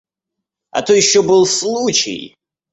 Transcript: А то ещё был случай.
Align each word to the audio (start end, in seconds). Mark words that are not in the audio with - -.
А 0.71 0.81
то 0.81 0.93
ещё 0.95 1.21
был 1.21 1.45
случай. 1.45 2.35